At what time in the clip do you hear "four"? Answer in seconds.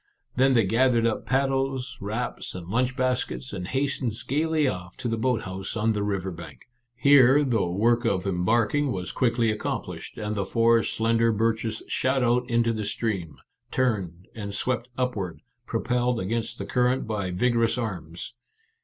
10.43-10.81